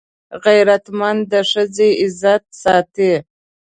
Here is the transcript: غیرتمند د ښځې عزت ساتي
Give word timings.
غیرتمند 0.45 1.21
د 1.31 1.33
ښځې 1.51 1.89
عزت 2.03 2.43
ساتي 2.61 3.13